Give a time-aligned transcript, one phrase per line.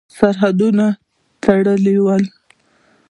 [0.17, 0.87] سرحدونه
[1.43, 2.23] تړلي ول.